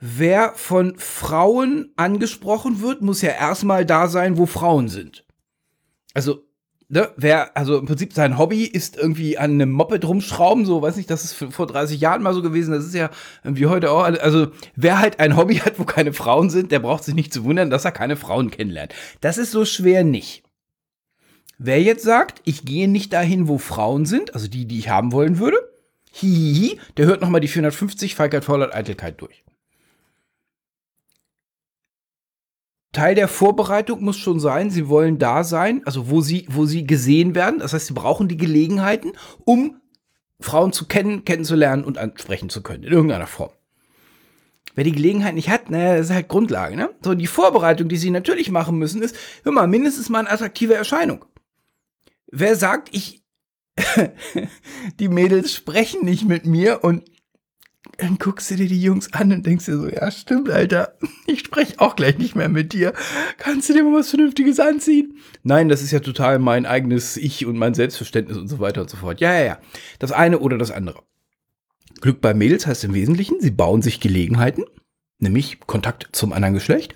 Wer 0.00 0.54
von 0.54 0.98
Frauen 0.98 1.92
angesprochen 1.96 2.80
wird, 2.80 3.02
muss 3.02 3.22
ja 3.22 3.30
erstmal 3.30 3.86
da 3.86 4.08
sein, 4.08 4.36
wo 4.36 4.46
Frauen 4.46 4.88
sind. 4.88 5.24
Also 6.14 6.48
ne, 6.92 7.10
wer, 7.16 7.56
also 7.56 7.78
im 7.78 7.86
Prinzip 7.86 8.12
sein 8.12 8.38
Hobby 8.38 8.64
ist 8.64 8.96
irgendwie 8.96 9.38
an 9.38 9.52
einem 9.52 9.72
Moped 9.72 10.04
rumschrauben, 10.04 10.66
so, 10.66 10.82
weiß 10.82 10.96
nicht, 10.96 11.10
das 11.10 11.24
ist 11.24 11.32
vor 11.32 11.66
30 11.66 12.00
Jahren 12.00 12.22
mal 12.22 12.34
so 12.34 12.42
gewesen, 12.42 12.72
das 12.72 12.84
ist 12.84 12.94
ja 12.94 13.10
irgendwie 13.42 13.66
heute 13.66 13.90
auch, 13.90 14.04
also 14.04 14.48
wer 14.76 15.00
halt 15.00 15.18
ein 15.18 15.36
Hobby 15.36 15.56
hat, 15.56 15.78
wo 15.78 15.84
keine 15.84 16.12
Frauen 16.12 16.50
sind, 16.50 16.70
der 16.70 16.80
braucht 16.80 17.04
sich 17.04 17.14
nicht 17.14 17.32
zu 17.32 17.44
wundern, 17.44 17.70
dass 17.70 17.86
er 17.86 17.92
keine 17.92 18.16
Frauen 18.16 18.50
kennenlernt. 18.50 18.94
Das 19.20 19.38
ist 19.38 19.50
so 19.50 19.64
schwer 19.64 20.04
nicht. 20.04 20.44
Wer 21.58 21.82
jetzt 21.82 22.04
sagt, 22.04 22.42
ich 22.44 22.64
gehe 22.64 22.88
nicht 22.88 23.12
dahin, 23.12 23.48
wo 23.48 23.56
Frauen 23.56 24.04
sind, 24.04 24.34
also 24.34 24.48
die, 24.48 24.66
die 24.66 24.78
ich 24.78 24.90
haben 24.90 25.12
wollen 25.12 25.38
würde, 25.38 25.56
hihihi, 26.12 26.78
der 26.98 27.06
hört 27.06 27.22
nochmal 27.22 27.40
die 27.40 27.48
450 27.48 28.14
Feigheit, 28.14 28.44
Faulheit, 28.44 28.74
Eitelkeit 28.74 29.20
durch. 29.20 29.42
Teil 32.92 33.14
der 33.14 33.28
Vorbereitung 33.28 34.02
muss 34.02 34.18
schon 34.18 34.38
sein, 34.38 34.70
sie 34.70 34.88
wollen 34.88 35.18
da 35.18 35.44
sein, 35.44 35.82
also 35.86 36.10
wo 36.10 36.20
sie, 36.20 36.46
wo 36.50 36.66
sie 36.66 36.86
gesehen 36.86 37.34
werden. 37.34 37.60
Das 37.60 37.72
heißt, 37.72 37.86
sie 37.86 37.94
brauchen 37.94 38.28
die 38.28 38.36
Gelegenheiten, 38.36 39.12
um 39.44 39.80
Frauen 40.40 40.72
zu 40.72 40.86
kennen, 40.86 41.24
kennenzulernen 41.24 41.84
und 41.84 41.96
ansprechen 41.96 42.50
zu 42.50 42.62
können, 42.62 42.84
in 42.84 42.92
irgendeiner 42.92 43.26
Form. 43.26 43.50
Wer 44.74 44.84
die 44.84 44.92
Gelegenheit 44.92 45.34
nicht 45.34 45.48
hat, 45.48 45.70
naja, 45.70 45.96
das 45.96 46.06
ist 46.06 46.14
halt 46.14 46.28
Grundlage, 46.28 46.76
ne? 46.76 46.90
So, 47.02 47.14
die 47.14 47.26
Vorbereitung, 47.26 47.88
die 47.88 47.96
sie 47.96 48.10
natürlich 48.10 48.50
machen 48.50 48.78
müssen, 48.78 49.02
ist, 49.02 49.16
hör 49.42 49.52
mal, 49.52 49.66
mindestens 49.66 50.08
mal 50.08 50.20
eine 50.20 50.30
attraktive 50.30 50.74
Erscheinung. 50.74 51.24
Wer 52.26 52.56
sagt, 52.56 52.88
ich, 52.92 53.22
die 54.98 55.08
Mädels 55.08 55.54
sprechen 55.54 56.04
nicht 56.04 56.26
mit 56.26 56.46
mir 56.46 56.84
und 56.84 57.04
dann 57.98 58.16
guckst 58.18 58.50
du 58.50 58.56
dir 58.56 58.68
die 58.68 58.80
Jungs 58.80 59.12
an 59.12 59.32
und 59.32 59.44
denkst 59.44 59.66
dir 59.66 59.76
so, 59.76 59.88
ja, 59.88 60.10
stimmt, 60.10 60.50
Alter, 60.50 60.96
ich 61.26 61.40
spreche 61.40 61.80
auch 61.80 61.96
gleich 61.96 62.18
nicht 62.18 62.36
mehr 62.36 62.48
mit 62.48 62.72
dir. 62.72 62.92
Kannst 63.38 63.68
du 63.68 63.74
dir 63.74 63.84
mal 63.84 63.98
was 63.98 64.10
Vernünftiges 64.10 64.60
anziehen? 64.60 65.18
Nein, 65.42 65.68
das 65.68 65.82
ist 65.82 65.90
ja 65.90 66.00
total 66.00 66.38
mein 66.38 66.64
eigenes 66.64 67.16
Ich 67.16 67.44
und 67.44 67.58
mein 67.58 67.74
Selbstverständnis 67.74 68.38
und 68.38 68.48
so 68.48 68.60
weiter 68.60 68.82
und 68.82 68.90
so 68.90 68.96
fort. 68.96 69.20
Ja, 69.20 69.32
ja, 69.34 69.44
ja. 69.44 69.58
Das 69.98 70.12
eine 70.12 70.38
oder 70.38 70.58
das 70.58 70.70
andere. 70.70 71.02
Glück 72.00 72.20
bei 72.20 72.34
Mädels 72.34 72.66
heißt 72.66 72.84
im 72.84 72.94
Wesentlichen, 72.94 73.40
sie 73.40 73.50
bauen 73.50 73.82
sich 73.82 74.00
Gelegenheiten, 74.00 74.64
nämlich 75.18 75.60
Kontakt 75.60 76.08
zum 76.12 76.32
anderen 76.32 76.54
Geschlecht 76.54 76.94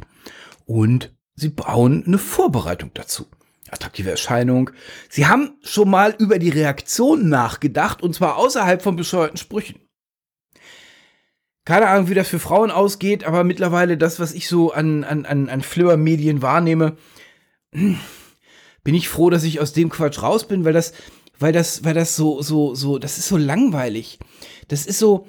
und 0.65 1.15
sie 1.35 1.51
bauen 1.51 2.05
eine 2.07 2.19
Vorbereitung 2.19 2.91
dazu. 2.95 3.27
Attraktive 3.71 4.11
Erscheinung. 4.11 4.71
Sie 5.09 5.27
haben 5.27 5.59
schon 5.63 5.91
mal 5.91 6.15
über 6.19 6.39
die 6.39 6.51
Reaktion 6.51 7.29
nachgedacht 7.29 8.03
und 8.03 8.15
zwar 8.15 8.37
außerhalb 8.37 8.81
von 8.81 8.97
bescheuerten 8.97 9.37
Sprüchen 9.37 9.81
keine 11.67 11.89
Ahnung, 11.89 12.09
wie 12.09 12.15
das 12.15 12.29
für 12.29 12.39
Frauen 12.39 12.71
ausgeht, 12.71 13.25
aber 13.25 13.43
mittlerweile 13.45 13.99
das, 13.99 14.21
was 14.21 14.33
ich 14.33 14.49
so 14.49 14.73
an, 14.73 15.03
an, 15.03 15.27
an, 15.27 15.49
an 15.49 15.61
Flipper-Medien 15.63 16.41
wahrnehme, 16.41 16.97
bin 17.73 18.95
ich 18.95 19.09
froh, 19.09 19.31
dass 19.31 19.43
ich 19.43 19.61
aus 19.61 19.73
dem 19.73 19.91
Quatsch 19.91 20.23
raus 20.23 20.47
bin, 20.47 20.65
weil 20.65 20.73
das, 20.73 20.93
weil 21.41 21.53
das, 21.53 21.85
weil 21.85 21.93
das 21.93 22.15
so, 22.15 22.41
so, 22.41 22.77
so, 22.77 22.99
das 22.99 23.19
ist 23.19 23.27
so 23.27 23.37
langweilig. 23.37 24.21
Das 24.69 24.87
ist 24.87 25.01
so, 25.01 25.27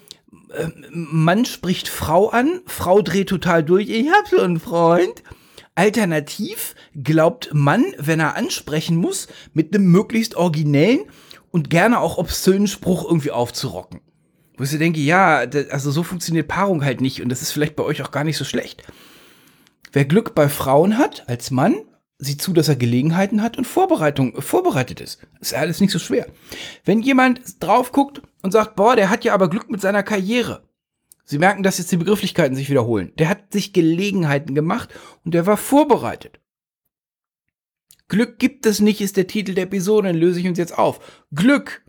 äh, 0.53 0.67
Mann 0.91 1.43
spricht 1.43 1.87
Frau 1.87 2.29
an, 2.29 2.61
Frau 2.67 3.01
dreht 3.01 3.29
total 3.29 3.63
durch, 3.63 3.89
ich 3.89 4.07
hab 4.07 4.27
so 4.27 4.39
einen 4.39 4.59
Freund. 4.59 5.23
Alternativ 5.73 6.75
glaubt 6.95 7.49
Mann, 7.53 7.83
wenn 7.97 8.19
er 8.19 8.35
ansprechen 8.35 8.95
muss, 8.95 9.27
mit 9.53 9.73
einem 9.73 9.87
möglichst 9.91 10.35
originellen 10.35 11.01
und 11.49 11.71
gerne 11.71 11.99
auch 11.99 12.19
obszönen 12.19 12.67
Spruch 12.67 13.05
irgendwie 13.05 13.31
aufzurocken. 13.31 14.01
Wo 14.57 14.63
ich 14.63 14.71
so 14.71 14.77
denke, 14.77 14.99
ja, 14.99 15.45
also 15.69 15.91
so 15.91 16.03
funktioniert 16.03 16.47
Paarung 16.47 16.83
halt 16.83 16.99
nicht 16.99 17.21
und 17.21 17.29
das 17.29 17.41
ist 17.41 17.51
vielleicht 17.51 17.75
bei 17.75 17.83
euch 17.83 18.01
auch 18.01 18.11
gar 18.11 18.23
nicht 18.23 18.37
so 18.37 18.43
schlecht. 18.43 18.83
Wer 19.91 20.05
Glück 20.05 20.35
bei 20.35 20.49
Frauen 20.49 20.97
hat, 20.97 21.29
als 21.29 21.51
Mann, 21.51 21.75
sieht 22.19 22.41
zu, 22.41 22.51
dass 22.53 22.67
er 22.67 22.75
Gelegenheiten 22.75 23.43
hat 23.43 23.57
und 23.57 23.67
Vorbereitung, 23.67 24.41
vorbereitet 24.41 24.99
ist. 24.99 25.19
ist 25.39 25.53
alles 25.53 25.79
nicht 25.79 25.91
so 25.91 25.99
schwer. 25.99 26.27
Wenn 26.83 27.01
jemand 27.01 27.63
drauf 27.63 27.91
guckt 27.91 28.23
und 28.41 28.51
sagt, 28.51 28.75
boah, 28.75 28.95
der 28.95 29.09
hat 29.11 29.23
ja 29.23 29.35
aber 29.35 29.49
Glück 29.49 29.69
mit 29.69 29.81
seiner 29.81 30.03
Karriere. 30.03 30.67
Sie 31.23 31.37
merken, 31.37 31.61
dass 31.61 31.77
jetzt 31.77 31.91
die 31.91 31.97
Begrifflichkeiten 31.97 32.55
sich 32.55 32.69
wiederholen. 32.69 33.11
Der 33.19 33.29
hat 33.29 33.53
sich 33.53 33.73
Gelegenheiten 33.73 34.55
gemacht 34.55 34.89
und 35.23 35.33
der 35.33 35.45
war 35.45 35.57
vorbereitet. 35.57 36.39
Glück 38.07 38.39
gibt 38.39 38.65
es 38.65 38.79
nicht, 38.79 39.01
ist 39.01 39.17
der 39.17 39.27
Titel 39.27 39.53
der 39.53 39.65
Episode, 39.65 40.07
dann 40.07 40.17
löse 40.17 40.39
ich 40.39 40.47
uns 40.47 40.57
jetzt 40.57 40.77
auf. 40.77 41.25
Glück 41.33 41.83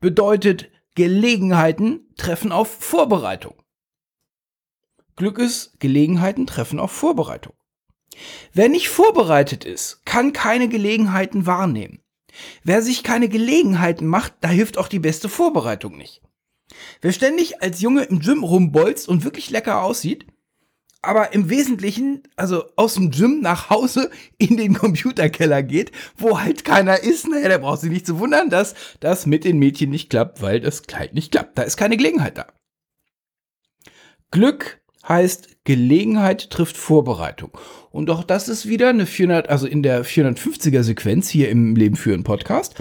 bedeutet 0.00 0.68
Gelegenheiten 0.94 2.08
treffen 2.16 2.50
auf 2.50 2.68
Vorbereitung. 2.68 3.54
Glück 5.16 5.38
ist, 5.38 5.78
Gelegenheiten 5.78 6.46
treffen 6.46 6.80
auf 6.80 6.90
Vorbereitung. 6.90 7.54
Wer 8.52 8.68
nicht 8.68 8.88
vorbereitet 8.88 9.64
ist, 9.64 10.04
kann 10.04 10.32
keine 10.32 10.68
Gelegenheiten 10.68 11.46
wahrnehmen. 11.46 12.02
Wer 12.64 12.82
sich 12.82 13.02
keine 13.02 13.28
Gelegenheiten 13.28 14.06
macht, 14.06 14.34
da 14.40 14.48
hilft 14.48 14.78
auch 14.78 14.88
die 14.88 14.98
beste 14.98 15.28
Vorbereitung 15.28 15.96
nicht. 15.96 16.22
Wer 17.00 17.12
ständig 17.12 17.62
als 17.62 17.80
Junge 17.80 18.04
im 18.04 18.20
Gym 18.20 18.44
rumbolzt 18.44 19.08
und 19.08 19.24
wirklich 19.24 19.50
lecker 19.50 19.82
aussieht, 19.82 20.26
aber 21.02 21.32
im 21.32 21.48
Wesentlichen, 21.48 22.22
also 22.36 22.64
aus 22.76 22.94
dem 22.94 23.10
Gym 23.10 23.40
nach 23.40 23.70
Hause 23.70 24.10
in 24.38 24.56
den 24.56 24.74
Computerkeller 24.74 25.62
geht, 25.62 25.92
wo 26.16 26.40
halt 26.40 26.64
keiner 26.64 27.02
ist, 27.02 27.26
naja, 27.26 27.48
der 27.48 27.58
braucht 27.58 27.80
sich 27.80 27.90
nicht 27.90 28.06
zu 28.06 28.18
wundern, 28.18 28.50
dass 28.50 28.74
das 29.00 29.26
mit 29.26 29.44
den 29.44 29.58
Mädchen 29.58 29.90
nicht 29.90 30.10
klappt, 30.10 30.42
weil 30.42 30.60
das 30.60 30.82
Kleid 30.82 31.14
nicht 31.14 31.32
klappt. 31.32 31.56
Da 31.56 31.62
ist 31.62 31.76
keine 31.76 31.96
Gelegenheit 31.96 32.36
da. 32.36 32.46
Glück 34.30 34.80
heißt 35.08 35.64
Gelegenheit 35.64 36.50
trifft 36.50 36.76
Vorbereitung. 36.76 37.56
Und 37.90 38.10
auch 38.10 38.22
das 38.22 38.48
ist 38.48 38.66
wieder 38.66 38.90
eine 38.90 39.06
400, 39.06 39.48
also 39.48 39.66
in 39.66 39.82
der 39.82 40.04
450er 40.04 40.82
Sequenz 40.82 41.28
hier 41.28 41.48
im 41.48 41.74
Leben 41.74 41.96
führen 41.96 42.24
Podcast. 42.24 42.74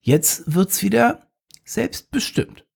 Jetzt 0.00 0.54
wird's 0.54 0.82
wieder 0.82 1.26
selbstbestimmt. 1.64 2.67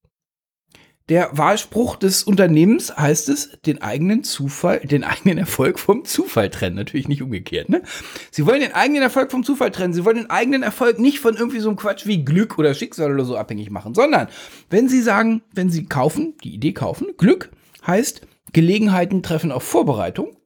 Der 1.09 1.31
Wahlspruch 1.37 1.97
des 1.97 2.23
Unternehmens 2.23 2.97
heißt 2.97 3.29
es, 3.29 3.59
den 3.67 3.83
eigenen 3.83 4.23
Zufall, 4.23 4.81
den 4.81 5.03
eigenen 5.03 5.39
Erfolg 5.39 5.79
vom 5.79 6.05
Zufall 6.05 6.49
trennen. 6.49 6.77
Natürlich 6.77 7.09
nicht 7.09 7.23
umgekehrt, 7.23 7.69
ne? 7.69 7.83
Sie 8.31 8.47
wollen 8.47 8.61
den 8.61 8.73
eigenen 8.73 9.03
Erfolg 9.03 9.31
vom 9.31 9.43
Zufall 9.43 9.73
trennen. 9.73 9.95
Sie 9.95 10.05
wollen 10.05 10.17
den 10.17 10.31
eigenen 10.31 10.63
Erfolg 10.63 10.99
nicht 10.99 11.19
von 11.19 11.35
irgendwie 11.37 11.59
so 11.59 11.69
einem 11.69 11.77
Quatsch 11.77 12.07
wie 12.07 12.25
Glück 12.25 12.59
oder 12.59 12.75
Schicksal 12.75 13.13
oder 13.13 13.25
so 13.25 13.37
abhängig 13.37 13.71
machen, 13.71 13.95
sondern 13.95 14.29
wenn 14.71 14.89
Sie 14.89 15.03
sagen, 15.03 15.43
wenn 15.53 15.71
Sie 15.71 15.87
kaufen, 15.87 16.35
die 16.45 16.55
Idee 16.55 16.73
kaufen, 16.73 17.09
Glück 17.19 17.51
heißt, 17.87 18.23
Gelegenheiten 18.53 19.23
treffen 19.23 19.51
auf 19.51 19.65
Vorbereitung, 19.65 20.37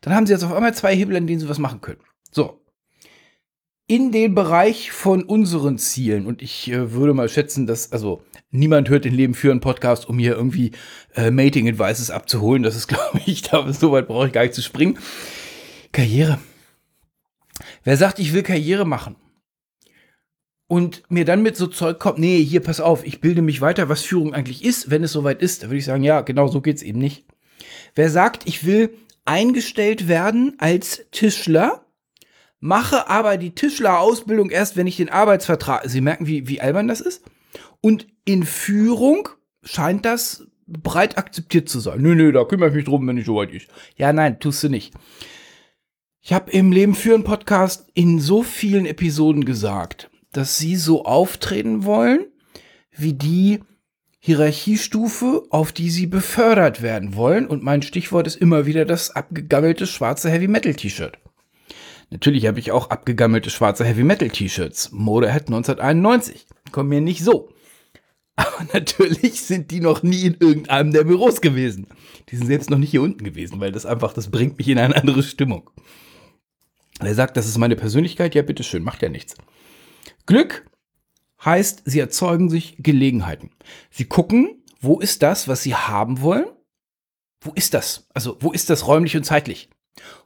dann 0.00 0.14
haben 0.14 0.26
Sie 0.26 0.32
jetzt 0.32 0.44
auf 0.44 0.52
einmal 0.52 0.74
zwei 0.74 0.96
Hebel, 0.96 1.16
an 1.16 1.26
denen 1.26 1.40
Sie 1.40 1.48
was 1.48 1.58
machen 1.58 1.82
können. 1.82 2.00
So, 2.30 2.60
in 3.86 4.10
den 4.10 4.34
Bereich 4.34 4.90
von 4.90 5.22
unseren 5.22 5.78
Zielen. 5.78 6.26
Und 6.26 6.42
ich 6.42 6.70
äh, 6.70 6.92
würde 6.92 7.14
mal 7.14 7.28
schätzen, 7.28 7.66
dass, 7.66 7.92
also 7.92 8.22
niemand 8.50 8.88
hört 8.88 9.04
den 9.04 9.14
Leben 9.14 9.34
führen 9.34 9.60
Podcast, 9.60 10.08
um 10.08 10.18
hier 10.18 10.34
irgendwie 10.34 10.72
äh, 11.14 11.30
Mating 11.30 11.68
Advices 11.68 12.10
abzuholen. 12.10 12.62
Das 12.62 12.76
ist, 12.76 12.88
glaube 12.88 13.20
ich, 13.26 13.42
da 13.42 13.72
so 13.72 13.92
weit 13.92 14.08
brauche 14.08 14.26
ich 14.26 14.32
gar 14.32 14.42
nicht 14.42 14.54
zu 14.54 14.62
springen. 14.62 14.98
Karriere. 15.92 16.38
Wer 17.84 17.96
sagt, 17.96 18.18
ich 18.18 18.32
will 18.32 18.42
Karriere 18.42 18.84
machen? 18.84 19.16
Und 20.68 21.04
mir 21.08 21.24
dann 21.24 21.42
mit 21.42 21.56
so 21.56 21.68
Zeug 21.68 22.00
kommt, 22.00 22.18
nee, 22.18 22.42
hier, 22.42 22.60
pass 22.60 22.80
auf, 22.80 23.06
ich 23.06 23.20
bilde 23.20 23.40
mich 23.40 23.60
weiter, 23.60 23.88
was 23.88 24.02
Führung 24.02 24.34
eigentlich 24.34 24.64
ist, 24.64 24.90
wenn 24.90 25.04
es 25.04 25.12
soweit 25.12 25.40
ist, 25.40 25.62
da 25.62 25.68
würde 25.68 25.78
ich 25.78 25.84
sagen, 25.84 26.02
ja, 26.02 26.22
genau 26.22 26.48
so 26.48 26.60
geht's 26.60 26.82
eben 26.82 26.98
nicht. 26.98 27.24
Wer 27.94 28.10
sagt, 28.10 28.48
ich 28.48 28.66
will 28.66 28.90
eingestellt 29.24 30.08
werden 30.08 30.54
als 30.58 31.04
Tischler, 31.12 31.86
mache 32.58 33.08
aber 33.08 33.36
die 33.36 33.54
Tischlerausbildung 33.54 34.50
erst, 34.50 34.76
wenn 34.76 34.88
ich 34.88 34.96
den 34.96 35.08
Arbeitsvertrag. 35.08 35.82
Sie 35.86 36.00
merken, 36.00 36.26
wie, 36.26 36.48
wie 36.48 36.60
albern 36.60 36.88
das 36.88 37.00
ist? 37.00 37.22
Und 37.80 38.08
in 38.26 38.44
Führung 38.44 39.30
scheint 39.62 40.04
das 40.04 40.46
breit 40.66 41.16
akzeptiert 41.16 41.68
zu 41.68 41.80
sein. 41.80 42.02
Nö, 42.02 42.14
nö, 42.14 42.32
da 42.32 42.44
kümmere 42.44 42.68
ich 42.68 42.74
mich 42.74 42.84
drum, 42.84 43.06
wenn 43.06 43.16
ich 43.16 43.24
soweit 43.24 43.52
ist. 43.52 43.68
Ja, 43.96 44.12
nein, 44.12 44.40
tust 44.40 44.62
du 44.62 44.68
nicht. 44.68 44.92
Ich 46.20 46.32
habe 46.32 46.50
im 46.50 46.72
Leben 46.72 46.94
führen 46.94 47.24
Podcast 47.24 47.88
in 47.94 48.20
so 48.20 48.42
vielen 48.42 48.84
Episoden 48.84 49.44
gesagt, 49.44 50.10
dass 50.32 50.58
sie 50.58 50.74
so 50.76 51.04
auftreten 51.04 51.84
wollen, 51.84 52.26
wie 52.90 53.12
die 53.12 53.60
Hierarchiestufe, 54.18 55.44
auf 55.50 55.70
die 55.70 55.88
sie 55.88 56.08
befördert 56.08 56.82
werden 56.82 57.14
wollen. 57.14 57.46
Und 57.46 57.62
mein 57.62 57.82
Stichwort 57.82 58.26
ist 58.26 58.36
immer 58.36 58.66
wieder 58.66 58.84
das 58.84 59.12
abgegammelte 59.12 59.86
schwarze 59.86 60.28
Heavy 60.30 60.48
Metal 60.48 60.74
T-Shirt. 60.74 61.16
Natürlich 62.10 62.46
habe 62.46 62.58
ich 62.58 62.72
auch 62.72 62.90
abgegammelte 62.90 63.50
schwarze 63.50 63.84
Heavy 63.84 64.02
Metal 64.02 64.28
T-Shirts. 64.28 64.90
Motorhead 64.90 65.46
1991. 65.46 66.46
Kommen 66.72 66.88
mir 66.88 67.00
nicht 67.00 67.22
so. 67.22 67.50
Aber 68.36 68.64
natürlich 68.72 69.42
sind 69.42 69.70
die 69.70 69.80
noch 69.80 70.02
nie 70.02 70.22
in 70.22 70.36
irgendeinem 70.38 70.92
der 70.92 71.04
Büros 71.04 71.40
gewesen. 71.40 71.88
Die 72.28 72.36
sind 72.36 72.46
selbst 72.46 72.70
noch 72.70 72.78
nicht 72.78 72.90
hier 72.90 73.02
unten 73.02 73.24
gewesen, 73.24 73.60
weil 73.60 73.72
das 73.72 73.86
einfach, 73.86 74.12
das 74.12 74.30
bringt 74.30 74.58
mich 74.58 74.68
in 74.68 74.78
eine 74.78 74.94
andere 74.94 75.22
Stimmung. 75.22 75.70
Er 77.00 77.14
sagt, 77.14 77.36
das 77.36 77.46
ist 77.46 77.58
meine 77.58 77.76
Persönlichkeit. 77.76 78.34
Ja, 78.34 78.42
bitteschön, 78.42 78.82
macht 78.82 79.02
ja 79.02 79.08
nichts. 79.08 79.34
Glück 80.26 80.66
heißt, 81.44 81.82
sie 81.84 82.00
erzeugen 82.00 82.48
sich 82.48 82.76
Gelegenheiten. 82.78 83.50
Sie 83.90 84.06
gucken, 84.06 84.62
wo 84.80 85.00
ist 85.00 85.22
das, 85.22 85.48
was 85.48 85.62
sie 85.62 85.74
haben 85.74 86.20
wollen? 86.20 86.46
Wo 87.40 87.52
ist 87.52 87.74
das? 87.74 88.08
Also, 88.14 88.36
wo 88.40 88.52
ist 88.52 88.70
das 88.70 88.86
räumlich 88.86 89.16
und 89.16 89.24
zeitlich? 89.24 89.68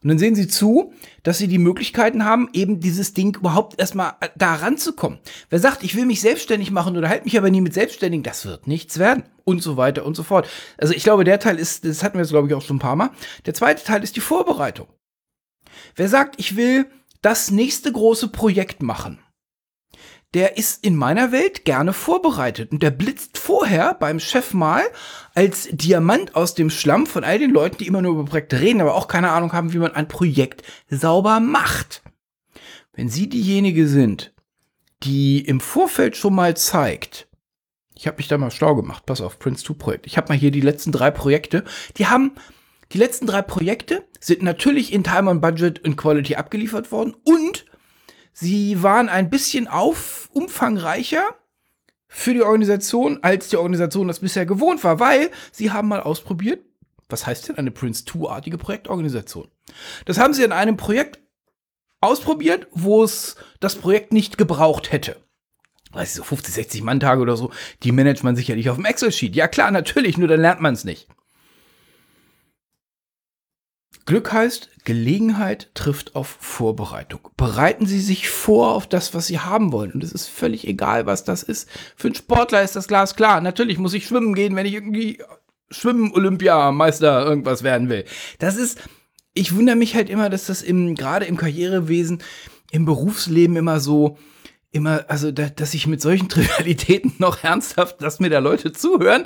Und 0.02 0.08
dann 0.08 0.18
sehen 0.18 0.34
sie 0.34 0.48
zu, 0.48 0.92
dass 1.22 1.38
sie 1.38 1.48
die 1.48 1.58
Möglichkeiten 1.58 2.24
haben, 2.24 2.48
eben 2.52 2.80
dieses 2.80 3.14
Ding 3.14 3.36
überhaupt 3.36 3.78
erstmal 3.80 4.14
äh, 4.20 4.28
da 4.36 4.54
ranzukommen. 4.54 5.18
Wer 5.48 5.58
sagt, 5.58 5.82
ich 5.82 5.94
will 5.94 6.06
mich 6.06 6.20
selbstständig 6.20 6.70
machen 6.70 6.96
oder 6.96 7.08
halt 7.08 7.24
mich 7.24 7.36
aber 7.36 7.50
nie 7.50 7.60
mit 7.60 7.74
Selbstständigen, 7.74 8.22
das 8.22 8.44
wird 8.44 8.66
nichts 8.66 8.98
werden. 8.98 9.24
Und 9.44 9.62
so 9.62 9.76
weiter 9.76 10.04
und 10.04 10.16
so 10.16 10.22
fort. 10.22 10.48
Also 10.78 10.94
ich 10.94 11.02
glaube, 11.02 11.24
der 11.24 11.40
Teil 11.40 11.58
ist, 11.58 11.84
das 11.84 12.02
hatten 12.02 12.14
wir 12.14 12.22
jetzt 12.22 12.30
glaube 12.30 12.48
ich 12.48 12.54
auch 12.54 12.62
schon 12.62 12.76
ein 12.76 12.80
paar 12.80 12.96
Mal. 12.96 13.10
Der 13.46 13.54
zweite 13.54 13.82
Teil 13.84 14.02
ist 14.02 14.16
die 14.16 14.20
Vorbereitung. 14.20 14.86
Wer 15.96 16.08
sagt, 16.08 16.36
ich 16.38 16.56
will 16.56 16.86
das 17.22 17.50
nächste 17.50 17.92
große 17.92 18.28
Projekt 18.28 18.82
machen, 18.82 19.18
der 20.34 20.56
ist 20.56 20.84
in 20.84 20.94
meiner 20.94 21.32
Welt 21.32 21.64
gerne 21.64 21.92
vorbereitet 21.92 22.70
und 22.70 22.82
der 22.82 22.90
blitzt 22.90 23.38
vorher 23.38 23.94
beim 23.94 24.20
Chef 24.20 24.54
mal 24.54 24.82
als 25.34 25.68
Diamant 25.72 26.36
aus 26.36 26.54
dem 26.54 26.70
Schlamm 26.70 27.06
von 27.06 27.24
all 27.24 27.38
den 27.38 27.50
Leuten, 27.50 27.78
die 27.78 27.86
immer 27.86 28.02
nur 28.02 28.12
über 28.12 28.24
Projekte 28.24 28.60
reden, 28.60 28.80
aber 28.80 28.94
auch 28.94 29.08
keine 29.08 29.30
Ahnung 29.30 29.52
haben, 29.52 29.72
wie 29.72 29.78
man 29.78 29.92
ein 29.92 30.08
Projekt 30.08 30.62
sauber 30.88 31.40
macht. 31.40 32.02
Wenn 32.92 33.08
Sie 33.08 33.28
diejenige 33.28 33.88
sind, 33.88 34.32
die 35.02 35.40
im 35.40 35.60
Vorfeld 35.60 36.16
schon 36.16 36.34
mal 36.34 36.56
zeigt, 36.56 37.28
ich 37.94 38.06
habe 38.06 38.18
mich 38.18 38.28
da 38.28 38.38
mal 38.38 38.50
schlau 38.50 38.74
gemacht, 38.76 39.04
pass 39.06 39.20
auf, 39.20 39.38
Prince 39.38 39.64
2 39.64 39.74
Projekt. 39.74 40.06
Ich 40.06 40.16
habe 40.16 40.28
mal 40.28 40.38
hier 40.38 40.50
die 40.50 40.60
letzten 40.60 40.92
drei 40.92 41.10
Projekte, 41.10 41.64
die 41.96 42.06
haben 42.06 42.32
die 42.92 42.98
letzten 42.98 43.26
drei 43.26 43.42
Projekte 43.42 44.04
sind 44.18 44.42
natürlich 44.42 44.92
in 44.92 45.04
Time 45.04 45.30
und 45.30 45.40
Budget 45.40 45.84
und 45.84 45.96
Quality 45.96 46.34
abgeliefert 46.34 46.90
worden 46.90 47.14
und 47.24 47.64
Sie 48.32 48.82
waren 48.82 49.08
ein 49.08 49.30
bisschen 49.30 49.68
auf, 49.68 50.28
umfangreicher 50.32 51.34
für 52.08 52.34
die 52.34 52.42
Organisation, 52.42 53.20
als 53.22 53.48
die 53.48 53.56
Organisation 53.56 54.08
das 54.08 54.20
bisher 54.20 54.46
gewohnt 54.46 54.82
war, 54.82 54.98
weil 54.98 55.30
sie 55.52 55.70
haben 55.70 55.88
mal 55.88 56.00
ausprobiert, 56.00 56.64
was 57.08 57.26
heißt 57.26 57.48
denn 57.48 57.56
eine 57.56 57.70
Prince 57.70 58.04
2-artige 58.04 58.56
Projektorganisation? 58.56 59.48
Das 60.04 60.18
haben 60.18 60.34
sie 60.34 60.44
in 60.44 60.52
einem 60.52 60.76
Projekt 60.76 61.20
ausprobiert, 62.00 62.66
wo 62.72 63.04
es 63.04 63.36
das 63.60 63.76
Projekt 63.76 64.12
nicht 64.12 64.38
gebraucht 64.38 64.92
hätte. 64.92 65.16
Weiß 65.92 66.10
ich, 66.10 66.14
so 66.14 66.22
50, 66.22 66.54
60 66.54 66.82
Mann-Tage 66.82 67.20
oder 67.20 67.36
so, 67.36 67.50
die 67.82 67.92
managt 67.92 68.22
man 68.22 68.36
sicherlich 68.36 68.70
auf 68.70 68.76
dem 68.76 68.84
Excel-Sheet. 68.84 69.34
Ja 69.34 69.48
klar, 69.48 69.70
natürlich, 69.70 70.18
nur 70.18 70.28
dann 70.28 70.40
lernt 70.40 70.60
man 70.60 70.74
es 70.74 70.84
nicht. 70.84 71.08
Glück 74.06 74.32
heißt, 74.32 74.70
Gelegenheit 74.84 75.70
trifft 75.74 76.16
auf 76.16 76.36
Vorbereitung. 76.40 77.28
Bereiten 77.36 77.86
Sie 77.86 78.00
sich 78.00 78.28
vor 78.28 78.74
auf 78.74 78.88
das, 78.88 79.14
was 79.14 79.26
Sie 79.26 79.38
haben 79.38 79.72
wollen. 79.72 79.92
Und 79.92 80.02
es 80.02 80.12
ist 80.12 80.28
völlig 80.28 80.66
egal, 80.66 81.06
was 81.06 81.24
das 81.24 81.42
ist. 81.42 81.68
Für 81.96 82.08
einen 82.08 82.14
Sportler 82.14 82.62
ist 82.62 82.76
das 82.76 82.88
Glas 82.88 83.14
klar. 83.16 83.40
Natürlich 83.40 83.78
muss 83.78 83.94
ich 83.94 84.06
schwimmen 84.06 84.34
gehen, 84.34 84.56
wenn 84.56 84.66
ich 84.66 84.74
irgendwie 84.74 85.22
Schwimmen, 85.70 86.12
Olympiameister, 86.12 87.24
irgendwas 87.24 87.62
werden 87.62 87.88
will. 87.88 88.04
Das 88.38 88.56
ist, 88.56 88.78
ich 89.34 89.54
wundere 89.54 89.76
mich 89.76 89.94
halt 89.94 90.10
immer, 90.10 90.28
dass 90.28 90.46
das 90.46 90.62
im, 90.62 90.94
gerade 90.94 91.26
im 91.26 91.36
Karrierewesen, 91.36 92.22
im 92.72 92.84
Berufsleben 92.84 93.56
immer 93.56 93.80
so, 93.80 94.18
immer, 94.72 95.04
also 95.08 95.32
da, 95.32 95.48
dass 95.48 95.74
ich 95.74 95.86
mit 95.86 96.00
solchen 96.00 96.28
Trivialitäten 96.30 97.14
noch 97.18 97.42
ernsthaft, 97.42 98.02
dass 98.02 98.20
mir 98.20 98.30
da 98.30 98.38
Leute 98.38 98.72
zuhören, 98.72 99.24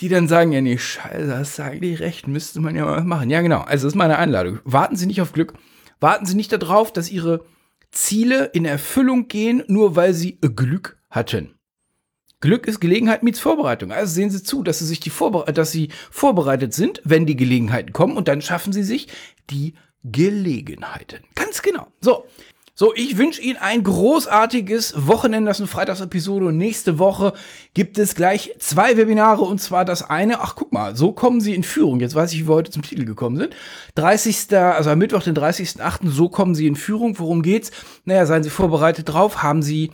die 0.00 0.08
dann 0.08 0.28
sagen, 0.28 0.52
ja 0.52 0.60
nee, 0.60 0.78
scheiße, 0.78 1.36
hast 1.36 1.58
du 1.58 1.62
eigentlich 1.62 2.00
recht, 2.00 2.26
müsste 2.26 2.60
man 2.60 2.76
ja 2.76 2.84
mal 2.84 3.04
machen. 3.04 3.30
Ja 3.30 3.40
genau, 3.40 3.60
also 3.60 3.86
das 3.86 3.94
ist 3.94 3.98
meine 3.98 4.18
Einladung. 4.18 4.60
Warten 4.64 4.96
Sie 4.96 5.06
nicht 5.06 5.20
auf 5.20 5.32
Glück. 5.32 5.54
Warten 6.00 6.26
Sie 6.26 6.34
nicht 6.34 6.52
darauf, 6.52 6.92
dass 6.92 7.10
Ihre 7.10 7.44
Ziele 7.90 8.46
in 8.46 8.64
Erfüllung 8.64 9.28
gehen, 9.28 9.62
nur 9.66 9.96
weil 9.96 10.14
Sie 10.14 10.38
Glück 10.40 10.98
hatten. 11.10 11.54
Glück 12.40 12.66
ist 12.66 12.80
Gelegenheit 12.80 13.22
mit 13.22 13.38
Vorbereitung. 13.38 13.92
Also 13.92 14.14
sehen 14.14 14.30
Sie 14.30 14.42
zu, 14.42 14.62
dass 14.62 14.78
Sie 14.78 14.86
sich 14.86 15.00
die 15.00 15.10
Vorbere 15.10 15.52
dass 15.52 15.72
Sie 15.72 15.90
vorbereitet 16.10 16.72
sind, 16.72 17.02
wenn 17.04 17.26
die 17.26 17.36
Gelegenheiten 17.36 17.92
kommen 17.92 18.16
und 18.16 18.28
dann 18.28 18.40
schaffen 18.40 18.72
Sie 18.72 18.82
sich 18.82 19.08
die 19.50 19.74
Gelegenheiten. 20.04 21.22
Ganz 21.34 21.60
genau. 21.60 21.88
So, 22.00 22.24
so, 22.80 22.94
ich 22.94 23.18
wünsche 23.18 23.42
Ihnen 23.42 23.58
ein 23.58 23.82
großartiges 23.82 25.06
Wochenende. 25.06 25.50
Das 25.50 25.58
ist 25.58 25.60
eine 25.60 25.68
Freitagsepisode 25.68 26.50
nächste 26.50 26.98
Woche 26.98 27.34
gibt 27.74 27.98
es 27.98 28.14
gleich 28.14 28.54
zwei 28.58 28.96
Webinare 28.96 29.42
und 29.42 29.60
zwar 29.60 29.84
das 29.84 30.08
eine, 30.08 30.40
ach 30.40 30.54
guck 30.56 30.72
mal, 30.72 30.96
so 30.96 31.12
kommen 31.12 31.42
Sie 31.42 31.54
in 31.54 31.62
Führung. 31.62 32.00
Jetzt 32.00 32.14
weiß 32.14 32.32
ich, 32.32 32.40
wie 32.40 32.48
wir 32.48 32.54
heute 32.54 32.70
zum 32.70 32.80
Titel 32.80 33.04
gekommen 33.04 33.36
sind. 33.36 33.54
30. 33.96 34.56
also 34.56 34.88
am 34.88 34.98
Mittwoch, 34.98 35.22
den 35.22 35.36
30.8., 35.36 36.08
so 36.08 36.30
kommen 36.30 36.54
Sie 36.54 36.66
in 36.66 36.74
Führung. 36.74 37.18
Worum 37.18 37.42
geht's? 37.42 37.70
Naja, 38.06 38.24
seien 38.24 38.44
Sie 38.44 38.48
vorbereitet 38.48 39.10
drauf, 39.10 39.42
haben 39.42 39.60
Sie 39.60 39.90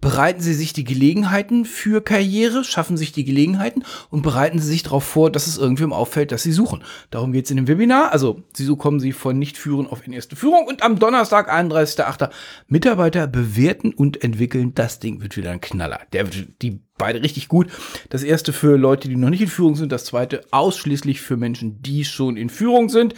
bereiten 0.00 0.40
Sie 0.40 0.54
sich 0.54 0.72
die 0.72 0.84
Gelegenheiten 0.84 1.64
für 1.64 2.02
Karriere, 2.02 2.64
schaffen 2.64 2.96
sich 2.96 3.12
die 3.12 3.24
Gelegenheiten 3.24 3.84
und 4.10 4.22
bereiten 4.22 4.58
Sie 4.58 4.68
sich 4.68 4.82
darauf 4.82 5.04
vor, 5.04 5.30
dass 5.30 5.46
es 5.46 5.58
irgendwem 5.58 5.92
auffällt, 5.92 6.32
dass 6.32 6.42
Sie 6.42 6.52
suchen. 6.52 6.82
Darum 7.10 7.32
geht 7.32 7.46
es 7.46 7.50
in 7.50 7.56
dem 7.56 7.68
Webinar. 7.68 8.12
Also, 8.12 8.42
so 8.56 8.76
kommen 8.76 9.00
Sie 9.00 9.12
von 9.12 9.38
Nicht-Führen 9.38 9.86
auf 9.86 10.06
in 10.06 10.12
erste 10.12 10.36
Führung. 10.36 10.66
Und 10.66 10.82
am 10.82 10.98
Donnerstag, 10.98 11.52
31.08. 11.52 12.30
Mitarbeiter 12.68 13.26
bewerten 13.26 13.92
und 13.92 14.22
entwickeln. 14.22 14.74
Das 14.74 15.00
Ding 15.00 15.22
wird 15.22 15.36
wieder 15.36 15.50
ein 15.50 15.60
Knaller. 15.60 16.00
Der 16.12 16.26
wird 16.26 16.62
die 16.62 16.80
beide 16.98 17.22
richtig 17.22 17.48
gut. 17.48 17.70
Das 18.10 18.22
erste 18.22 18.52
für 18.52 18.76
Leute, 18.76 19.08
die 19.08 19.16
noch 19.16 19.30
nicht 19.30 19.42
in 19.42 19.48
Führung 19.48 19.74
sind. 19.74 19.90
Das 19.90 20.04
zweite 20.04 20.42
ausschließlich 20.50 21.20
für 21.20 21.36
Menschen, 21.36 21.82
die 21.82 22.04
schon 22.04 22.36
in 22.36 22.50
Führung 22.50 22.88
sind 22.88 23.14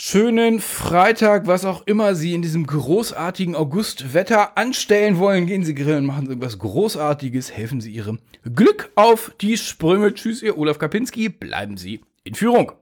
schönen 0.00 0.60
Freitag, 0.60 1.48
was 1.48 1.64
auch 1.64 1.84
immer 1.86 2.14
Sie 2.14 2.32
in 2.32 2.40
diesem 2.40 2.66
großartigen 2.66 3.56
Augustwetter 3.56 4.56
anstellen 4.56 5.18
wollen. 5.18 5.46
Gehen 5.46 5.64
Sie 5.64 5.74
grillen, 5.74 6.06
machen 6.06 6.26
Sie 6.26 6.30
irgendwas 6.30 6.60
Großartiges, 6.60 7.50
helfen 7.52 7.80
Sie 7.80 7.90
Ihrem 7.90 8.20
Glück 8.54 8.92
auf 8.94 9.32
die 9.40 9.58
Sprünge. 9.58 10.14
Tschüss, 10.14 10.40
Ihr 10.40 10.56
Olaf 10.56 10.78
Kapinski. 10.78 11.28
Bleiben 11.28 11.76
Sie 11.76 12.00
in 12.22 12.36
Führung. 12.36 12.72